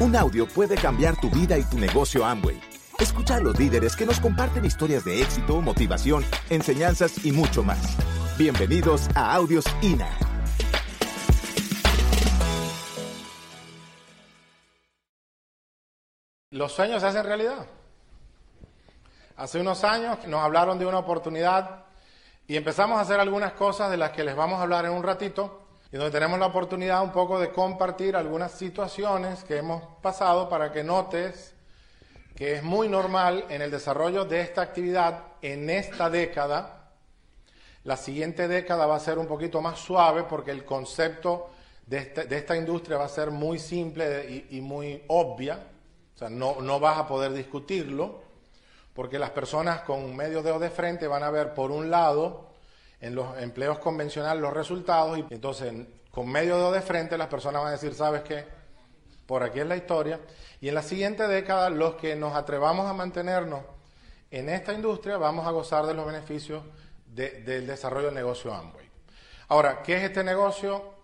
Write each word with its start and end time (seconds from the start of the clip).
Un 0.00 0.16
audio 0.16 0.48
puede 0.48 0.76
cambiar 0.76 1.20
tu 1.20 1.28
vida 1.28 1.58
y 1.58 1.62
tu 1.64 1.78
negocio 1.78 2.24
Amway. 2.24 2.58
Escucha 2.98 3.36
a 3.36 3.40
los 3.40 3.58
líderes 3.58 3.94
que 3.94 4.06
nos 4.06 4.18
comparten 4.18 4.64
historias 4.64 5.04
de 5.04 5.20
éxito, 5.20 5.60
motivación, 5.60 6.24
enseñanzas 6.48 7.22
y 7.22 7.32
mucho 7.32 7.62
más. 7.62 7.98
Bienvenidos 8.38 9.10
a 9.14 9.34
Audios 9.34 9.66
INA. 9.82 10.08
Los 16.50 16.72
sueños 16.72 17.02
se 17.02 17.08
hacen 17.08 17.24
realidad. 17.24 17.66
Hace 19.36 19.60
unos 19.60 19.84
años 19.84 20.26
nos 20.26 20.40
hablaron 20.40 20.78
de 20.78 20.86
una 20.86 21.00
oportunidad 21.00 21.84
y 22.48 22.56
empezamos 22.56 22.96
a 22.96 23.02
hacer 23.02 23.20
algunas 23.20 23.52
cosas 23.52 23.90
de 23.90 23.98
las 23.98 24.12
que 24.12 24.24
les 24.24 24.34
vamos 24.34 24.60
a 24.60 24.62
hablar 24.62 24.86
en 24.86 24.92
un 24.92 25.02
ratito 25.02 25.60
y 25.92 25.96
donde 25.96 26.12
tenemos 26.12 26.38
la 26.38 26.46
oportunidad 26.46 27.02
un 27.02 27.10
poco 27.10 27.40
de 27.40 27.50
compartir 27.50 28.14
algunas 28.14 28.52
situaciones 28.52 29.42
que 29.42 29.56
hemos 29.56 29.82
pasado 30.00 30.48
para 30.48 30.72
que 30.72 30.84
notes 30.84 31.54
que 32.36 32.54
es 32.54 32.62
muy 32.62 32.88
normal 32.88 33.44
en 33.50 33.60
el 33.60 33.70
desarrollo 33.70 34.24
de 34.24 34.40
esta 34.40 34.62
actividad 34.62 35.24
en 35.42 35.68
esta 35.68 36.08
década. 36.08 36.92
La 37.84 37.96
siguiente 37.96 38.48
década 38.48 38.86
va 38.86 38.96
a 38.96 39.00
ser 39.00 39.18
un 39.18 39.26
poquito 39.26 39.60
más 39.60 39.78
suave 39.78 40.24
porque 40.24 40.50
el 40.50 40.64
concepto 40.64 41.50
de 41.86 41.98
esta, 41.98 42.22
esta 42.22 42.56
industria 42.56 42.96
va 42.96 43.06
a 43.06 43.08
ser 43.08 43.30
muy 43.30 43.58
simple 43.58 44.46
y, 44.50 44.56
y 44.56 44.60
muy 44.60 45.02
obvia. 45.08 45.58
O 46.14 46.18
sea, 46.18 46.30
no, 46.30 46.60
no 46.60 46.78
vas 46.78 46.98
a 46.98 47.08
poder 47.08 47.32
discutirlo 47.32 48.22
porque 48.94 49.18
las 49.18 49.30
personas 49.30 49.80
con 49.82 50.14
medio 50.14 50.42
dedo 50.42 50.58
de 50.58 50.70
frente 50.70 51.06
van 51.06 51.22
a 51.22 51.30
ver 51.30 51.52
por 51.52 51.70
un 51.70 51.90
lado 51.90 52.49
en 53.00 53.14
los 53.14 53.38
empleos 53.38 53.78
convencionales 53.78 54.42
los 54.42 54.52
resultados 54.52 55.18
y 55.18 55.26
entonces 55.30 55.72
con 56.10 56.28
medio 56.28 56.56
dedo 56.56 56.72
de 56.72 56.82
frente 56.82 57.16
las 57.16 57.28
personas 57.28 57.62
van 57.62 57.70
a 57.70 57.76
decir, 57.76 57.94
¿sabes 57.94 58.22
qué? 58.22 58.44
Por 59.26 59.42
aquí 59.42 59.60
es 59.60 59.66
la 59.66 59.76
historia. 59.76 60.20
Y 60.60 60.68
en 60.68 60.74
la 60.74 60.82
siguiente 60.82 61.26
década 61.28 61.70
los 61.70 61.94
que 61.94 62.16
nos 62.16 62.34
atrevamos 62.34 62.86
a 62.86 62.92
mantenernos 62.92 63.60
en 64.30 64.48
esta 64.48 64.72
industria 64.72 65.16
vamos 65.16 65.46
a 65.46 65.50
gozar 65.50 65.86
de 65.86 65.94
los 65.94 66.06
beneficios 66.06 66.62
del 67.06 67.66
desarrollo 67.66 68.06
del 68.06 68.14
negocio 68.14 68.54
Amway. 68.54 68.88
Ahora, 69.48 69.82
¿qué 69.82 69.96
es 69.96 70.04
este 70.04 70.22
negocio? 70.22 70.94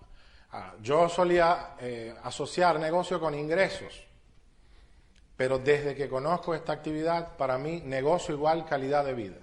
Ah, 0.53 0.75
yo 0.81 1.09
solía 1.09 1.75
eh, 1.81 2.15
asociar 2.23 2.79
negocio 2.79 3.19
con 3.19 3.35
ingresos, 3.35 4.07
pero 5.37 5.59
desde 5.59 5.97
que 5.97 6.09
conozco 6.09 6.55
esta 6.55 6.73
actividad, 6.73 7.37
para 7.37 7.59
mí 7.59 7.83
negocio 7.85 8.35
igual 8.35 8.65
calidad 8.65 9.05
de 9.05 9.15
vida. 9.15 9.37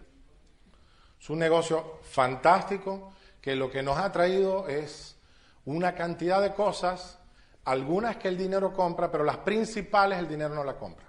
Es 1.23 1.29
un 1.29 1.39
negocio 1.39 2.01
fantástico 2.01 3.13
que 3.39 3.55
lo 3.55 3.71
que 3.71 3.81
nos 3.81 3.97
ha 3.97 4.11
traído 4.11 4.67
es 4.67 5.15
una 5.63 5.95
cantidad 5.95 6.41
de 6.41 6.53
cosas, 6.53 7.17
algunas 7.63 8.17
que 8.17 8.27
el 8.27 8.37
dinero 8.37 8.73
compra, 8.73 9.09
pero 9.09 9.23
las 9.23 9.37
principales 9.37 10.19
el 10.19 10.27
dinero 10.27 10.53
no 10.53 10.65
la 10.65 10.75
compra. 10.75 11.05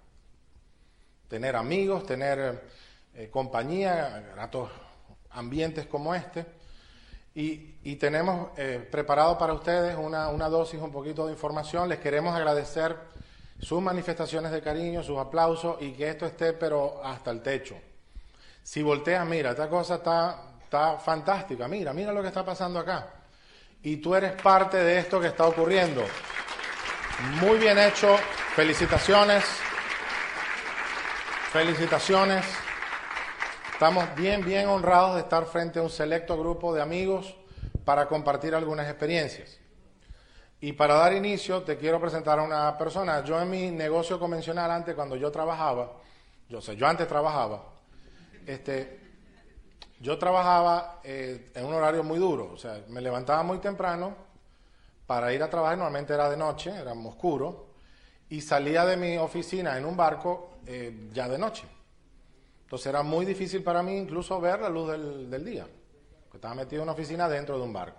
Tener 1.26 1.56
amigos, 1.56 2.06
tener 2.06 2.62
eh, 3.12 3.28
compañía, 3.28 4.30
gratos 4.36 4.70
ambientes 5.30 5.86
como 5.86 6.14
este. 6.14 6.46
Y, 7.34 7.96
tenemos 7.96 8.56
eh, 8.56 8.86
preparado 8.88 9.36
para 9.36 9.52
ustedes 9.52 9.96
una, 9.98 10.28
una 10.28 10.48
dosis, 10.48 10.80
un 10.80 10.92
poquito 10.92 11.26
de 11.26 11.32
información. 11.32 11.88
Les 11.88 11.98
queremos 11.98 12.36
agradecer 12.36 12.96
sus 13.58 13.82
manifestaciones 13.82 14.52
de 14.52 14.62
cariño, 14.62 15.02
sus 15.02 15.18
aplausos 15.18 15.82
y 15.82 15.90
que 15.94 16.08
esto 16.08 16.24
esté 16.24 16.52
pero 16.52 17.02
hasta 17.02 17.32
el 17.32 17.42
techo. 17.42 17.74
Si 18.64 18.82
volteas, 18.82 19.26
mira, 19.26 19.50
esta 19.50 19.68
cosa 19.68 19.96
está, 19.96 20.54
está 20.62 20.96
fantástica, 20.96 21.68
mira, 21.68 21.92
mira 21.92 22.12
lo 22.12 22.22
que 22.22 22.28
está 22.28 22.42
pasando 22.42 22.80
acá. 22.80 23.08
Y 23.82 23.98
tú 23.98 24.14
eres 24.14 24.32
parte 24.40 24.78
de 24.78 24.98
esto 24.98 25.20
que 25.20 25.26
está 25.26 25.46
ocurriendo. 25.46 26.02
Muy 27.42 27.58
bien 27.58 27.78
hecho, 27.78 28.16
felicitaciones, 28.56 29.44
felicitaciones. 31.52 32.46
Estamos 33.70 34.06
bien, 34.16 34.42
bien 34.42 34.66
honrados 34.66 35.16
de 35.16 35.20
estar 35.20 35.44
frente 35.44 35.78
a 35.78 35.82
un 35.82 35.90
selecto 35.90 36.38
grupo 36.38 36.74
de 36.74 36.80
amigos 36.80 37.36
para 37.84 38.06
compartir 38.06 38.54
algunas 38.54 38.88
experiencias. 38.88 39.58
Y 40.62 40.72
para 40.72 40.94
dar 40.94 41.12
inicio, 41.12 41.62
te 41.64 41.76
quiero 41.76 42.00
presentar 42.00 42.38
a 42.38 42.42
una 42.42 42.78
persona. 42.78 43.22
Yo 43.24 43.38
en 43.38 43.50
mi 43.50 43.70
negocio 43.70 44.18
convencional, 44.18 44.70
antes, 44.70 44.94
cuando 44.94 45.16
yo 45.16 45.30
trabajaba, 45.30 45.92
yo 46.48 46.62
sé, 46.62 46.76
yo 46.76 46.86
antes 46.86 47.06
trabajaba, 47.06 47.73
este, 48.46 49.00
yo 50.00 50.18
trabajaba 50.18 51.00
eh, 51.02 51.50
en 51.54 51.64
un 51.64 51.74
horario 51.74 52.02
muy 52.02 52.18
duro, 52.18 52.52
o 52.52 52.56
sea, 52.56 52.84
me 52.88 53.00
levantaba 53.00 53.42
muy 53.42 53.58
temprano 53.58 54.14
para 55.06 55.32
ir 55.32 55.42
a 55.42 55.50
trabajar, 55.50 55.76
normalmente 55.76 56.12
era 56.12 56.28
de 56.28 56.36
noche, 56.36 56.70
era 56.70 56.92
oscuro, 56.92 57.74
y 58.28 58.40
salía 58.40 58.84
de 58.84 58.96
mi 58.96 59.16
oficina 59.18 59.76
en 59.78 59.84
un 59.84 59.96
barco 59.96 60.58
eh, 60.66 61.08
ya 61.12 61.28
de 61.28 61.38
noche. 61.38 61.64
Entonces 62.62 62.86
era 62.86 63.02
muy 63.02 63.24
difícil 63.24 63.62
para 63.62 63.82
mí 63.82 63.96
incluso 63.96 64.40
ver 64.40 64.60
la 64.60 64.68
luz 64.68 64.90
del, 64.90 65.44
día, 65.44 65.66
porque 66.24 66.38
estaba 66.38 66.54
metido 66.54 66.82
en 66.82 66.88
una 66.88 66.92
oficina 66.92 67.28
dentro 67.28 67.58
de 67.58 67.64
un 67.64 67.72
barco. 67.72 67.98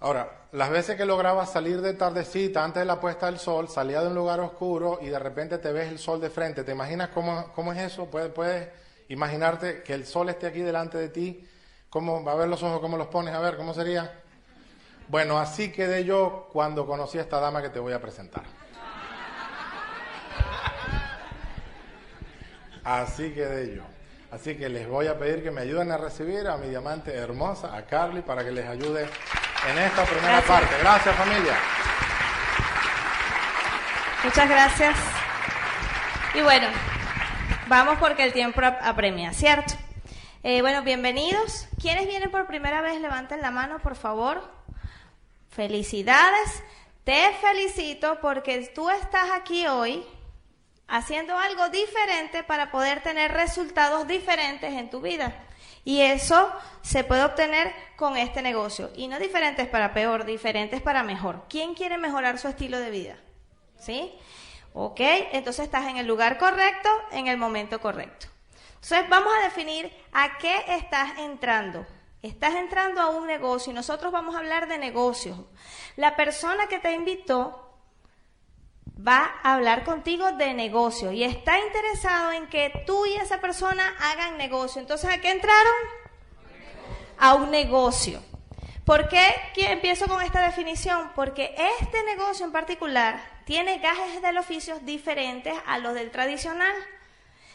Ahora, 0.00 0.46
las 0.52 0.70
veces 0.70 0.96
que 0.96 1.04
lograba 1.04 1.46
salir 1.46 1.80
de 1.80 1.94
tardecita, 1.94 2.62
antes 2.62 2.80
de 2.80 2.86
la 2.86 3.00
puesta 3.00 3.26
del 3.26 3.38
sol, 3.38 3.68
salía 3.68 4.02
de 4.02 4.08
un 4.08 4.14
lugar 4.14 4.40
oscuro 4.40 4.98
y 5.00 5.06
de 5.06 5.18
repente 5.18 5.58
te 5.58 5.72
ves 5.72 5.88
el 5.90 5.98
sol 5.98 6.20
de 6.20 6.28
frente. 6.28 6.64
¿Te 6.64 6.72
imaginas 6.72 7.08
cómo, 7.08 7.50
cómo 7.54 7.72
es 7.72 7.78
eso? 7.78 8.06
Puedes, 8.06 8.30
puedes 8.30 8.68
imaginarte 9.08 9.82
que 9.82 9.94
el 9.94 10.06
sol 10.06 10.28
esté 10.28 10.46
aquí 10.46 10.60
delante 10.60 10.98
de 10.98 11.08
ti, 11.08 11.48
cómo 11.90 12.24
va 12.24 12.32
a 12.32 12.36
ver 12.36 12.48
los 12.48 12.62
ojos, 12.62 12.80
cómo 12.80 12.96
los 12.96 13.08
pones, 13.08 13.34
a 13.34 13.40
ver, 13.40 13.56
¿cómo 13.56 13.72
sería? 13.74 14.20
Bueno, 15.08 15.38
así 15.38 15.70
quedé 15.70 16.04
yo 16.04 16.48
cuando 16.52 16.86
conocí 16.86 17.18
a 17.18 17.22
esta 17.22 17.38
dama 17.38 17.62
que 17.62 17.70
te 17.70 17.78
voy 17.78 17.92
a 17.92 18.00
presentar. 18.00 18.44
Así 22.82 23.32
quedé 23.32 23.76
yo. 23.76 23.82
Así 24.30 24.56
que 24.56 24.68
les 24.68 24.88
voy 24.88 25.06
a 25.06 25.18
pedir 25.18 25.42
que 25.42 25.50
me 25.50 25.60
ayuden 25.60 25.92
a 25.92 25.96
recibir 25.96 26.46
a 26.48 26.56
mi 26.56 26.68
diamante 26.68 27.14
hermosa, 27.14 27.76
a 27.76 27.86
Carly, 27.86 28.22
para 28.22 28.44
que 28.44 28.50
les 28.50 28.66
ayude 28.66 29.08
en 29.70 29.78
esta 29.78 30.04
primera 30.04 30.40
parte. 30.42 30.76
Gracias 30.80 31.14
familia. 31.16 31.54
Muchas 34.24 34.48
gracias. 34.48 34.96
Y 36.34 36.42
bueno, 36.42 36.68
Vamos 37.68 37.98
porque 37.98 38.22
el 38.22 38.32
tiempo 38.32 38.60
apremia, 38.62 39.32
¿cierto? 39.32 39.74
Eh, 40.44 40.60
bueno, 40.60 40.82
bienvenidos. 40.84 41.66
¿Quiénes 41.82 42.06
vienen 42.06 42.30
por 42.30 42.46
primera 42.46 42.80
vez? 42.80 43.00
Levanten 43.00 43.42
la 43.42 43.50
mano, 43.50 43.80
por 43.80 43.96
favor. 43.96 44.48
Felicidades. 45.48 46.62
Te 47.02 47.32
felicito 47.40 48.20
porque 48.20 48.70
tú 48.72 48.88
estás 48.88 49.30
aquí 49.34 49.66
hoy 49.66 50.04
haciendo 50.86 51.36
algo 51.36 51.68
diferente 51.70 52.44
para 52.44 52.70
poder 52.70 53.02
tener 53.02 53.32
resultados 53.32 54.06
diferentes 54.06 54.72
en 54.72 54.88
tu 54.88 55.00
vida. 55.00 55.34
Y 55.84 56.02
eso 56.02 56.52
se 56.82 57.02
puede 57.02 57.24
obtener 57.24 57.72
con 57.96 58.16
este 58.16 58.42
negocio. 58.42 58.92
Y 58.94 59.08
no 59.08 59.18
diferentes 59.18 59.66
para 59.66 59.92
peor, 59.92 60.24
diferentes 60.24 60.80
para 60.80 61.02
mejor. 61.02 61.46
¿Quién 61.48 61.74
quiere 61.74 61.98
mejorar 61.98 62.38
su 62.38 62.46
estilo 62.46 62.78
de 62.78 62.90
vida? 62.90 63.16
¿Sí? 63.76 64.12
¿Ok? 64.78 65.00
Entonces 65.32 65.64
estás 65.64 65.86
en 65.86 65.96
el 65.96 66.06
lugar 66.06 66.36
correcto, 66.36 66.90
en 67.10 67.28
el 67.28 67.38
momento 67.38 67.80
correcto. 67.80 68.26
Entonces 68.74 69.08
vamos 69.08 69.32
a 69.38 69.44
definir 69.44 69.90
a 70.12 70.36
qué 70.36 70.54
estás 70.68 71.18
entrando. 71.18 71.86
Estás 72.20 72.54
entrando 72.56 73.00
a 73.00 73.08
un 73.08 73.26
negocio 73.26 73.72
y 73.72 73.74
nosotros 73.74 74.12
vamos 74.12 74.34
a 74.34 74.38
hablar 74.40 74.68
de 74.68 74.76
negocios. 74.76 75.38
La 75.96 76.14
persona 76.14 76.66
que 76.66 76.78
te 76.78 76.92
invitó 76.92 77.72
va 78.96 79.36
a 79.42 79.54
hablar 79.54 79.82
contigo 79.82 80.32
de 80.32 80.52
negocio 80.52 81.10
y 81.10 81.24
está 81.24 81.58
interesado 81.58 82.32
en 82.32 82.46
que 82.48 82.84
tú 82.86 83.06
y 83.06 83.14
esa 83.14 83.40
persona 83.40 83.96
hagan 83.98 84.36
negocio. 84.36 84.82
Entonces, 84.82 85.08
¿a 85.08 85.22
qué 85.22 85.30
entraron? 85.30 85.74
A 87.18 87.32
un 87.32 87.50
negocio. 87.50 88.22
¿Por 88.84 89.08
qué 89.08 89.34
empiezo 89.56 90.06
con 90.06 90.20
esta 90.20 90.42
definición? 90.42 91.12
Porque 91.14 91.54
este 91.80 92.02
negocio 92.04 92.44
en 92.44 92.52
particular 92.52 93.35
tiene 93.46 93.78
gajes 93.78 94.20
del 94.22 94.38
oficio 94.38 94.80
diferentes 94.80 95.54
a 95.66 95.78
los 95.78 95.94
del 95.94 96.10
tradicional. 96.10 96.74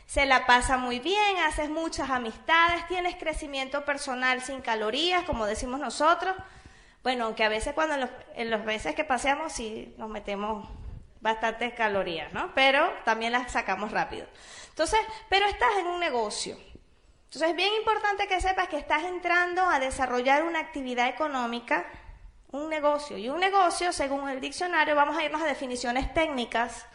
Se 0.06 0.26
la 0.26 0.46
pasa 0.46 0.78
muy 0.78 1.00
bien, 1.00 1.38
haces 1.46 1.70
muchas 1.70 2.10
amistades, 2.10 2.88
tienes 2.88 3.18
crecimiento 3.18 3.84
personal 3.84 4.42
sin 4.42 4.62
calorías, 4.62 5.26
como 5.26 5.46
decimos 5.46 5.82
nosotros. 5.82 6.34
Bueno, 7.04 7.26
aunque 7.26 7.44
a 7.44 7.50
veces 7.50 7.74
cuando 7.74 7.96
en 7.96 8.02
los, 8.02 8.10
en 8.36 8.66
meses 8.66 8.96
que 8.96 9.04
paseamos 9.04 9.52
sí 9.52 9.94
nos 9.98 10.10
metemos 10.10 10.66
bastantes 11.20 11.74
calorías, 11.74 12.32
¿no? 12.32 12.56
Pero 12.56 12.90
también 13.04 13.34
las 13.34 13.52
sacamos 13.52 13.92
rápido. 13.92 14.26
Entonces, 14.70 15.02
pero 15.28 15.46
estás 15.46 15.72
en 15.78 15.88
un 15.88 16.00
negocio 16.00 16.58
entonces 17.32 17.52
es 17.52 17.56
bien 17.56 17.74
importante 17.76 18.28
que 18.28 18.42
sepas 18.42 18.68
que 18.68 18.78
estás 18.78 19.04
entrando 19.04 19.62
a 19.62 19.80
desarrollar 19.80 20.44
una 20.44 20.60
actividad 20.60 21.08
económica, 21.08 21.86
un 22.52 22.70
negocio. 22.70 23.18
Y 23.18 23.30
un 23.30 23.40
negocio, 23.40 23.94
según 23.94 24.30
el 24.30 24.42
diccionario, 24.42 24.96
vamos 24.96 25.18
a 25.18 25.24
irnos 25.24 25.42
a 25.42 25.46
definiciones 25.46 26.14
técnicas. 26.14 26.86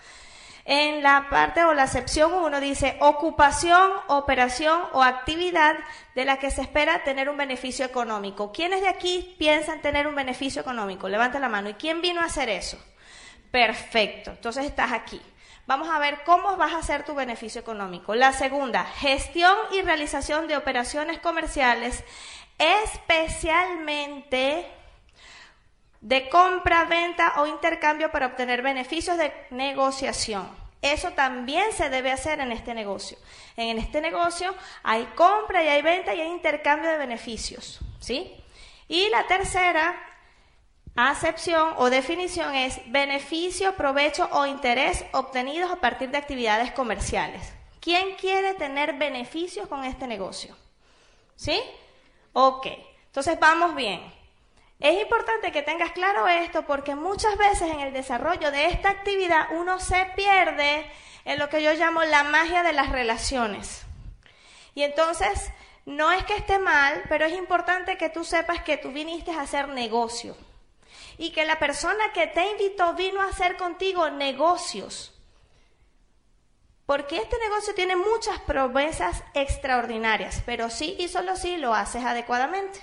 En 0.65 1.03
la 1.03 1.29
parte 1.31 1.65
o 1.65 1.75
la 1.75 1.87
sección 1.87 2.33
1 2.33 2.61
dice 2.61 2.97
ocupación, 3.01 3.93
operación 4.09 4.81
o 4.93 5.03
actividad 5.03 5.77
de 6.17 6.25
la 6.25 6.39
que 6.39 6.51
se 6.51 6.63
espera 6.63 7.05
tener 7.05 7.29
un 7.29 7.37
beneficio 7.37 7.87
económico. 7.87 8.51
¿Quiénes 8.51 8.81
de 8.81 8.89
aquí 8.89 9.37
piensan 9.39 9.81
tener 9.81 10.09
un 10.09 10.17
beneficio 10.17 10.63
económico? 10.63 11.09
Levanta 11.09 11.39
la 11.39 11.49
mano. 11.49 11.69
¿Y 11.69 11.75
quién 11.75 12.01
vino 12.01 12.21
a 12.21 12.25
hacer 12.25 12.49
eso? 12.49 12.77
Perfecto, 13.53 14.33
entonces 14.33 14.67
estás 14.67 14.91
aquí. 14.91 15.23
Vamos 15.69 15.89
a 15.89 16.01
ver 16.01 16.25
cómo 16.25 16.57
vas 16.57 16.75
a 16.75 16.79
hacer 16.79 17.05
tu 17.05 17.15
beneficio 17.15 17.61
económico. 17.61 18.17
La 18.17 18.33
segunda, 18.33 18.85
gestión 18.85 19.55
y 19.73 19.83
realización 19.83 20.49
de 20.49 20.57
operaciones 20.57 21.21
comerciales, 21.21 22.03
especialmente 22.59 24.67
de 26.01 26.29
compra, 26.29 26.85
venta 26.85 27.35
o 27.39 27.47
intercambio 27.47 28.11
para 28.11 28.27
obtener 28.27 28.63
beneficios 28.63 29.19
de 29.19 29.33
negociación. 29.51 30.49
Eso 30.83 31.11
también 31.13 31.73
se 31.73 31.91
debe 31.91 32.13
hacer 32.13 32.41
en 32.41 32.53
este 32.53 32.75
negocio. 32.75 33.19
En 33.57 33.79
este 33.79 34.01
negocio 34.01 34.55
hay 34.83 35.05
compra 35.17 35.63
y 35.63 35.69
hay 35.69 35.83
venta 35.83 36.15
y 36.15 36.21
hay 36.21 36.29
intercambio 36.29 36.91
de 36.91 36.99
beneficios, 36.99 37.81
¿sí? 37.99 38.33
Y 38.89 39.09
la 39.09 39.27
tercera 39.27 39.97
acepción 40.95 41.75
o 41.77 41.91
definición 41.91 42.55
es 42.55 42.81
beneficio, 42.87 43.75
provecho 43.75 44.29
o 44.33 44.47
interés 44.47 45.05
obtenidos 45.13 45.71
a 45.71 45.77
partir 45.77 46.11
de 46.11 46.19
actividades 46.19 46.73
comerciales. 46.73 47.53
¿Quién 47.81 48.15
quiere 48.17 48.55
tener 48.55 48.95
beneficios 48.95 49.69
con 49.69 49.85
este 49.85 50.07
negocio? 50.07 50.57
¿Sí? 51.37 51.61
Ok, 52.33 52.67
entonces 53.07 53.39
vamos 53.39 53.75
bien. 53.75 54.16
Es 54.79 55.01
importante 55.01 55.53
que 55.53 55.63
tengas 55.63 55.93
claro 55.93 56.29
esto 56.29 56.67
porque 56.67 56.95
muchas 56.95 57.37
veces 57.39 57.71
en 57.71 57.81
el 57.81 57.93
desarrollo 57.93 58.51
de 58.51 58.67
esta 58.67 58.91
actividad 58.91 59.49
uno 59.53 59.81
se 59.81 60.13
pierde 60.17 60.91
en 61.25 61.39
lo 61.39 61.49
que 61.49 61.63
yo 61.63 61.73
llamo 61.73 62.05
la 62.05 62.25
magia 62.25 62.63
de 62.63 62.73
las 62.73 62.91
relaciones. 62.91 63.85
Y 64.75 64.83
entonces, 64.83 65.51
no 65.87 66.13
es 66.13 66.25
que 66.25 66.37
esté 66.37 66.59
mal, 66.59 67.03
pero 67.09 67.25
es 67.25 67.33
importante 67.33 67.97
que 67.97 68.11
tú 68.11 68.25
sepas 68.25 68.63
que 68.63 68.77
tú 68.77 68.91
viniste 68.91 69.31
a 69.31 69.41
hacer 69.41 69.69
negocio 69.69 70.37
y 71.17 71.31
que 71.31 71.47
la 71.47 71.59
persona 71.59 72.13
que 72.13 72.27
te 72.27 72.51
invitó 72.51 72.93
vino 72.95 73.23
a 73.23 73.31
hacer 73.31 73.57
contigo 73.57 74.11
negocios. 74.11 75.15
Porque 76.85 77.17
este 77.17 77.39
negocio 77.39 77.75
tiene 77.75 77.97
muchas 77.97 78.39
promesas 78.41 79.25
extraordinarias, 79.35 80.43
pero 80.45 80.71
sí 80.71 80.95
y 80.99 81.09
solo 81.09 81.35
sí 81.35 81.57
lo 81.57 81.75
haces 81.75 82.05
adecuadamente. 82.05 82.81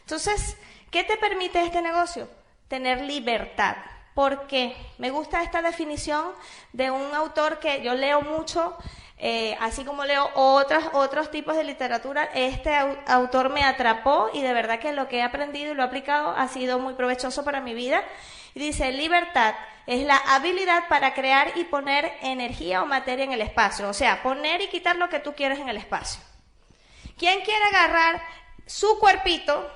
Entonces, 0.00 0.56
¿Qué 0.94 1.02
te 1.02 1.16
permite 1.16 1.60
este 1.60 1.82
negocio? 1.82 2.28
Tener 2.68 3.00
libertad. 3.00 3.74
Porque 4.14 4.76
me 4.98 5.10
gusta 5.10 5.42
esta 5.42 5.60
definición 5.60 6.24
de 6.72 6.92
un 6.92 7.12
autor 7.12 7.58
que 7.58 7.82
yo 7.82 7.94
leo 7.94 8.20
mucho, 8.20 8.78
eh, 9.18 9.56
así 9.60 9.84
como 9.84 10.04
leo 10.04 10.30
otros, 10.36 10.84
otros 10.92 11.32
tipos 11.32 11.56
de 11.56 11.64
literatura, 11.64 12.30
este 12.32 12.76
autor 13.08 13.50
me 13.50 13.64
atrapó 13.64 14.30
y 14.32 14.42
de 14.42 14.52
verdad 14.52 14.78
que 14.78 14.92
lo 14.92 15.08
que 15.08 15.16
he 15.16 15.22
aprendido 15.24 15.72
y 15.72 15.74
lo 15.74 15.82
he 15.82 15.86
aplicado 15.86 16.30
ha 16.30 16.46
sido 16.46 16.78
muy 16.78 16.94
provechoso 16.94 17.42
para 17.42 17.60
mi 17.60 17.74
vida. 17.74 18.04
Dice, 18.54 18.92
libertad 18.92 19.56
es 19.88 20.06
la 20.06 20.16
habilidad 20.16 20.86
para 20.88 21.12
crear 21.12 21.50
y 21.56 21.64
poner 21.64 22.12
energía 22.22 22.84
o 22.84 22.86
materia 22.86 23.24
en 23.24 23.32
el 23.32 23.40
espacio, 23.40 23.88
o 23.88 23.94
sea, 23.94 24.22
poner 24.22 24.60
y 24.60 24.68
quitar 24.68 24.94
lo 24.94 25.08
que 25.08 25.18
tú 25.18 25.34
quieres 25.34 25.58
en 25.58 25.68
el 25.68 25.76
espacio. 25.76 26.22
¿Quién 27.18 27.40
quiere 27.40 27.64
agarrar 27.64 28.22
su 28.64 29.00
cuerpito 29.00 29.68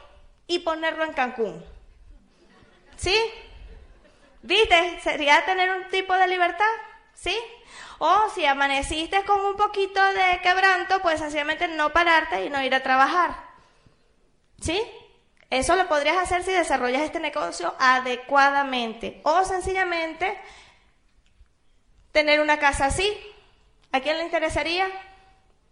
y 0.48 0.58
ponerlo 0.60 1.04
en 1.04 1.12
Cancún. 1.12 1.64
¿Sí? 2.96 3.14
¿Viste? 4.42 4.98
Sería 5.02 5.44
tener 5.44 5.70
un 5.70 5.88
tipo 5.90 6.14
de 6.14 6.26
libertad. 6.26 6.64
¿Sí? 7.14 7.36
O 7.98 8.30
si 8.34 8.46
amaneciste 8.46 9.24
con 9.24 9.40
un 9.44 9.56
poquito 9.56 10.02
de 10.02 10.40
quebranto, 10.42 11.00
pues 11.00 11.20
sencillamente 11.20 11.68
no 11.68 11.92
pararte 11.92 12.44
y 12.44 12.50
no 12.50 12.62
ir 12.62 12.74
a 12.74 12.82
trabajar. 12.82 13.36
¿Sí? 14.60 14.80
Eso 15.50 15.76
lo 15.76 15.86
podrías 15.86 16.16
hacer 16.16 16.42
si 16.42 16.52
desarrollas 16.52 17.02
este 17.02 17.20
negocio 17.20 17.74
adecuadamente. 17.78 19.20
O 19.24 19.44
sencillamente 19.44 20.38
tener 22.12 22.40
una 22.40 22.58
casa 22.58 22.86
así. 22.86 23.16
¿A 23.92 24.00
quién 24.00 24.16
le 24.16 24.24
interesaría? 24.24 24.88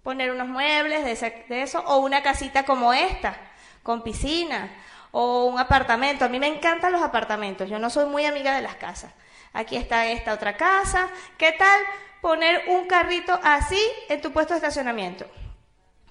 Poner 0.02 0.30
unos 0.30 0.48
muebles 0.48 1.04
de, 1.04 1.44
de 1.48 1.62
eso 1.62 1.80
o 1.86 1.98
una 1.98 2.22
casita 2.22 2.64
como 2.64 2.92
esta 2.92 3.38
con 3.86 4.02
piscina 4.02 4.68
o 5.12 5.44
un 5.44 5.60
apartamento. 5.60 6.24
A 6.24 6.28
mí 6.28 6.40
me 6.40 6.48
encantan 6.48 6.90
los 6.90 7.02
apartamentos, 7.02 7.70
yo 7.70 7.78
no 7.78 7.88
soy 7.88 8.06
muy 8.06 8.26
amiga 8.26 8.56
de 8.56 8.62
las 8.62 8.74
casas. 8.74 9.12
Aquí 9.52 9.76
está 9.76 10.06
esta 10.06 10.34
otra 10.34 10.56
casa. 10.56 11.08
¿Qué 11.38 11.52
tal 11.52 11.80
poner 12.20 12.64
un 12.68 12.88
carrito 12.88 13.38
así 13.44 13.80
en 14.08 14.20
tu 14.20 14.32
puesto 14.32 14.54
de 14.54 14.58
estacionamiento? 14.58 15.24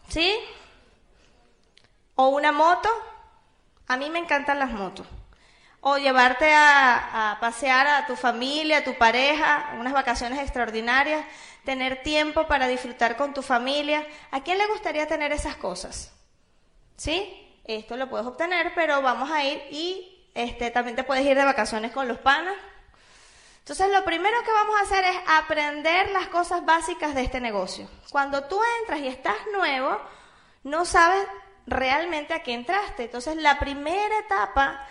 ¿Sí? 0.07 0.33
O 2.16 2.30
una 2.30 2.54
moto. 2.54 2.89
A 3.88 3.98
mí 3.98 4.10
me 4.10 4.19
encantan 4.19 4.57
las 4.57 4.72
motos. 4.72 5.06
O 5.81 5.98
llevarte 5.98 6.51
a, 6.54 7.33
a 7.33 7.39
pasear 7.42 7.88
a 7.88 8.07
tu 8.07 8.16
familia, 8.16 8.77
a 8.77 8.83
tu 8.83 8.98
pareja, 8.98 9.75
unas 9.77 9.94
vacaciones 9.94 10.39
extraordinarias, 10.39 11.25
tener 11.66 12.01
tiempo 12.01 12.48
para 12.48 12.68
disfrutar 12.68 13.18
con 13.18 13.33
tu 13.33 13.44
familia. 13.44 14.07
¿A 14.31 14.42
quién 14.42 14.57
le 14.57 14.66
gustaría 14.68 15.07
tener 15.07 15.33
esas 15.33 15.57
cosas? 15.57 16.13
¿Sí? 16.95 17.44
Esto 17.67 17.97
lo 17.97 18.09
puedes 18.09 18.27
obtener, 18.27 18.73
pero 18.75 19.01
vamos 19.01 19.29
a 19.31 19.44
ir 19.44 19.62
y 19.71 20.29
este, 20.33 20.71
también 20.71 20.95
te 20.95 21.03
puedes 21.03 21.25
ir 21.25 21.35
de 21.35 21.45
vacaciones 21.45 21.91
con 21.91 22.07
los 22.07 22.19
panas. 22.19 22.56
Entonces, 23.59 23.89
lo 23.89 24.03
primero 24.06 24.38
que 24.44 24.51
vamos 24.51 24.75
a 24.77 24.83
hacer 24.83 25.03
es 25.06 25.17
aprender 25.27 26.12
las 26.12 26.27
cosas 26.27 26.63
básicas 26.65 27.15
de 27.15 27.23
este 27.23 27.41
negocio. 27.41 27.89
Cuando 28.12 28.44
tú 28.44 28.59
entras 28.81 29.00
y 29.00 29.07
estás 29.07 29.38
nuevo, 29.51 30.00
no 30.63 30.85
sabes 30.85 31.25
realmente 31.65 32.35
a 32.35 32.44
qué 32.44 32.53
entraste. 32.53 33.06
Entonces, 33.06 33.38
la 33.38 33.57
primera 33.57 34.19
etapa 34.19 34.88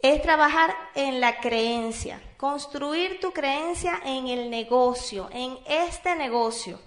es 0.00 0.22
trabajar 0.22 0.74
en 0.94 1.20
la 1.20 1.38
creencia, 1.40 2.20
construir 2.36 3.20
tu 3.20 3.32
creencia 3.32 4.00
en 4.04 4.28
el 4.28 4.50
negocio, 4.50 5.28
en 5.32 5.58
este 5.66 6.16
negocio. 6.16 6.80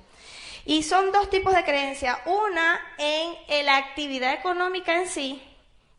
Y 0.66 0.84
son 0.84 1.12
dos 1.12 1.30
tipos 1.30 1.54
de 1.54 1.63
creencia. 1.63 2.22
Una 2.25 2.80
en 2.98 3.66
la 3.66 3.78
actividad 3.78 4.34
económica 4.34 4.96
en 4.96 5.08
sí 5.08 5.48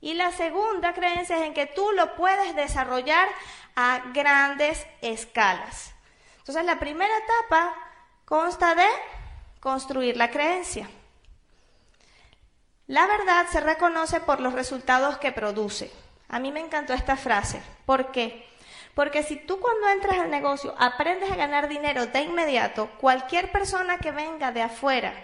y 0.03 0.15
la 0.15 0.33
segunda 0.33 0.93
creencia 0.93 1.37
es 1.37 1.43
en 1.45 1.55
que 1.55 1.67
tú 1.67 1.93
lo 1.93 2.17
puedes 2.17 2.55
desarrollar 2.57 3.29
a 3.77 4.03
grandes 4.13 4.85
escalas. 5.01 5.95
Entonces 6.39 6.65
la 6.65 6.81
primera 6.81 7.15
etapa 7.19 7.75
consta 8.25 8.75
de 8.75 8.87
construir 9.61 10.17
la 10.17 10.31
creencia. 10.31 10.91
La 12.89 13.07
verdad 13.07 13.47
se 13.51 13.61
reconoce 13.61 14.21
por 14.21 14.41
los 14.41 14.53
resultados 14.53 15.19
que 15.19 15.31
produce. 15.31 15.93
A 16.29 16.41
mí 16.41 16.51
me 16.51 16.61
encantó 16.61 16.95
esta 16.95 17.17
frase. 17.17 17.63
¿Por 17.87 18.11
qué? 18.11 18.52
Porque 18.95 19.23
si 19.23 19.37
tú 19.37 19.59
cuando 19.59 19.89
entras 19.89 20.19
al 20.19 20.31
negocio 20.31 20.75
aprendes 20.79 21.31
a 21.31 21.37
ganar 21.37 21.69
dinero 21.69 22.07
de 22.07 22.21
inmediato, 22.21 22.91
cualquier 22.99 23.51
persona 23.51 23.99
que 23.99 24.11
venga 24.11 24.53
de 24.53 24.63
afuera 24.63 25.15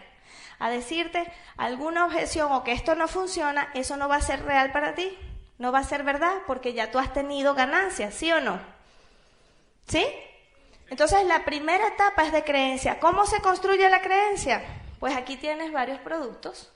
a 0.58 0.70
decirte 0.70 1.30
alguna 1.56 2.06
objeción 2.06 2.50
o 2.52 2.64
que 2.64 2.72
esto 2.72 2.94
no 2.94 3.08
funciona, 3.08 3.70
eso 3.74 3.96
no 3.96 4.08
va 4.08 4.16
a 4.16 4.22
ser 4.22 4.44
real 4.44 4.72
para 4.72 4.94
ti, 4.94 5.16
no 5.58 5.70
va 5.70 5.80
a 5.80 5.84
ser 5.84 6.02
verdad 6.02 6.38
porque 6.46 6.72
ya 6.72 6.90
tú 6.90 6.98
has 6.98 7.12
tenido 7.12 7.54
ganancias, 7.54 8.14
¿sí 8.14 8.32
o 8.32 8.40
no? 8.40 8.58
¿Sí? 9.86 10.04
Entonces 10.90 11.24
la 11.26 11.44
primera 11.44 11.88
etapa 11.88 12.24
es 12.24 12.32
de 12.32 12.44
creencia. 12.44 12.98
¿Cómo 12.98 13.26
se 13.26 13.40
construye 13.40 13.88
la 13.90 14.00
creencia? 14.00 14.62
Pues 14.98 15.16
aquí 15.16 15.36
tienes 15.36 15.72
varios 15.72 16.00
productos. 16.00 16.72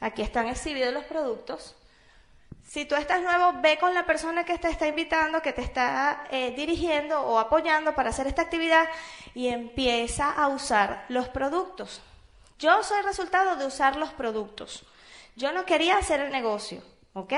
Aquí 0.00 0.22
están 0.22 0.48
exhibidos 0.48 0.92
los 0.92 1.04
productos. 1.04 1.74
Si 2.64 2.84
tú 2.86 2.94
estás 2.94 3.20
nuevo, 3.22 3.60
ve 3.60 3.78
con 3.78 3.92
la 3.92 4.06
persona 4.06 4.44
que 4.44 4.56
te 4.58 4.68
está 4.68 4.86
invitando, 4.86 5.42
que 5.42 5.52
te 5.52 5.62
está 5.62 6.24
eh, 6.30 6.52
dirigiendo 6.56 7.20
o 7.20 7.38
apoyando 7.38 7.94
para 7.94 8.10
hacer 8.10 8.26
esta 8.26 8.42
actividad 8.42 8.88
y 9.34 9.48
empieza 9.48 10.30
a 10.30 10.48
usar 10.48 11.04
los 11.08 11.28
productos. 11.28 12.00
Yo 12.58 12.82
soy 12.82 13.02
resultado 13.02 13.56
de 13.56 13.66
usar 13.66 13.96
los 13.96 14.12
productos. 14.12 14.86
Yo 15.36 15.52
no 15.52 15.64
quería 15.64 15.98
hacer 15.98 16.20
el 16.20 16.30
negocio, 16.30 16.82
¿ok? 17.14 17.34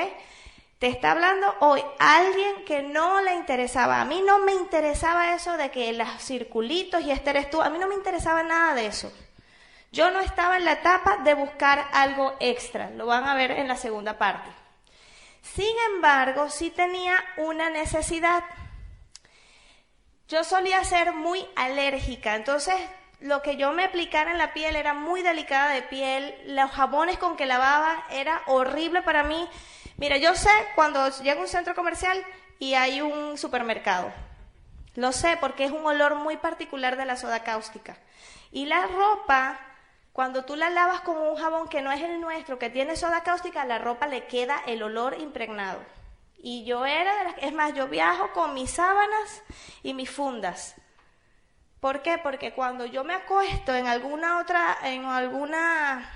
Te 0.78 0.88
está 0.88 1.12
hablando 1.12 1.54
hoy 1.60 1.82
alguien 1.98 2.64
que 2.64 2.82
no 2.82 3.20
le 3.22 3.34
interesaba. 3.34 4.00
A 4.00 4.04
mí 4.04 4.22
no 4.22 4.40
me 4.40 4.52
interesaba 4.52 5.34
eso 5.34 5.56
de 5.56 5.70
que 5.70 5.92
los 5.92 6.08
circulitos 6.20 7.02
y 7.02 7.10
este 7.10 7.30
eres 7.30 7.48
tú. 7.48 7.62
A 7.62 7.70
mí 7.70 7.78
no 7.78 7.88
me 7.88 7.94
interesaba 7.94 8.42
nada 8.42 8.74
de 8.74 8.86
eso. 8.86 9.10
Yo 9.92 10.10
no 10.10 10.20
estaba 10.20 10.56
en 10.56 10.64
la 10.64 10.72
etapa 10.72 11.18
de 11.18 11.34
buscar 11.34 11.88
algo 11.92 12.34
extra. 12.40 12.90
Lo 12.90 13.06
van 13.06 13.24
a 13.24 13.34
ver 13.34 13.52
en 13.52 13.68
la 13.68 13.76
segunda 13.76 14.18
parte. 14.18 14.50
Sin 15.44 15.76
embargo, 15.94 16.48
sí 16.48 16.70
tenía 16.70 17.22
una 17.36 17.68
necesidad. 17.68 18.42
Yo 20.26 20.42
solía 20.42 20.82
ser 20.84 21.12
muy 21.12 21.46
alérgica, 21.54 22.34
entonces 22.34 22.74
lo 23.20 23.42
que 23.42 23.56
yo 23.56 23.72
me 23.72 23.84
aplicara 23.84 24.32
en 24.32 24.38
la 24.38 24.54
piel 24.54 24.74
era 24.74 24.94
muy 24.94 25.22
delicada 25.22 25.70
de 25.70 25.82
piel, 25.82 26.34
los 26.46 26.70
jabones 26.70 27.18
con 27.18 27.36
que 27.36 27.46
lavaba 27.46 28.04
era 28.10 28.42
horrible 28.46 29.02
para 29.02 29.22
mí. 29.22 29.48
Mira, 29.98 30.16
yo 30.16 30.34
sé 30.34 30.50
cuando 30.74 31.08
llego 31.20 31.40
a 31.40 31.42
un 31.42 31.48
centro 31.48 31.74
comercial 31.74 32.24
y 32.58 32.74
hay 32.74 33.02
un 33.02 33.36
supermercado. 33.36 34.12
Lo 34.94 35.12
sé 35.12 35.36
porque 35.40 35.64
es 35.64 35.72
un 35.72 35.84
olor 35.84 36.14
muy 36.14 36.38
particular 36.38 36.96
de 36.96 37.04
la 37.04 37.16
soda 37.16 37.44
cáustica. 37.44 37.98
Y 38.50 38.64
la 38.64 38.86
ropa 38.86 39.60
cuando 40.14 40.44
tú 40.44 40.54
la 40.54 40.70
lavas 40.70 41.00
con 41.00 41.16
un 41.16 41.34
jabón 41.34 41.66
que 41.66 41.82
no 41.82 41.90
es 41.90 42.00
el 42.00 42.20
nuestro, 42.20 42.56
que 42.56 42.70
tiene 42.70 42.94
soda 42.94 43.24
cáustica, 43.24 43.64
la 43.64 43.80
ropa 43.80 44.06
le 44.06 44.28
queda 44.28 44.62
el 44.64 44.80
olor 44.84 45.16
impregnado. 45.18 45.80
Y 46.38 46.64
yo 46.64 46.86
era 46.86 47.16
de 47.16 47.24
las... 47.24 47.34
Es 47.38 47.52
más, 47.52 47.74
yo 47.74 47.88
viajo 47.88 48.30
con 48.30 48.54
mis 48.54 48.70
sábanas 48.70 49.42
y 49.82 49.92
mis 49.92 50.08
fundas. 50.08 50.76
¿Por 51.80 52.00
qué? 52.02 52.16
Porque 52.18 52.52
cuando 52.52 52.86
yo 52.86 53.02
me 53.02 53.12
acuesto 53.12 53.74
en 53.74 53.88
alguna 53.88 54.38
otra, 54.38 54.78
en 54.84 55.04
alguna 55.04 56.08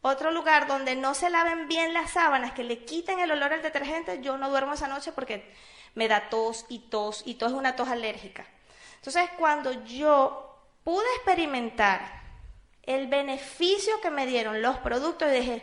otro 0.00 0.30
lugar 0.30 0.68
donde 0.68 0.94
no 0.94 1.12
se 1.12 1.28
laven 1.28 1.66
bien 1.66 1.94
las 1.94 2.12
sábanas, 2.12 2.52
que 2.52 2.62
le 2.62 2.84
quiten 2.84 3.18
el 3.18 3.32
olor 3.32 3.52
al 3.52 3.62
detergente, 3.62 4.22
yo 4.22 4.38
no 4.38 4.48
duermo 4.48 4.74
esa 4.74 4.86
noche 4.86 5.10
porque 5.10 5.52
me 5.96 6.06
da 6.06 6.28
tos 6.28 6.66
y 6.68 6.88
tos 6.88 7.24
y 7.26 7.34
tos 7.34 7.50
es 7.50 7.58
una 7.58 7.74
tos 7.74 7.88
alérgica. 7.88 8.46
Entonces, 8.94 9.28
cuando 9.36 9.72
yo 9.86 10.56
pude 10.84 11.04
experimentar 11.16 12.17
el 12.88 13.06
beneficio 13.06 14.00
que 14.00 14.10
me 14.10 14.26
dieron 14.26 14.62
los 14.62 14.78
productos, 14.78 15.30
dije, 15.30 15.62